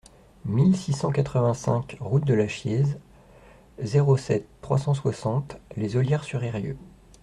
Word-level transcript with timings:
mille 0.45 0.75
six 0.75 0.93
cent 0.93 1.11
quatre-vingt-cinq 1.11 1.95
route 2.01 2.25
de 2.25 2.33
la 2.33 2.47
Chiéze, 2.47 2.97
zéro 3.83 4.17
sept, 4.17 4.47
trois 4.63 4.79
cent 4.79 4.95
soixante, 4.95 5.57
Les 5.77 5.95
Ollières-sur-Eyrieux 5.95 6.79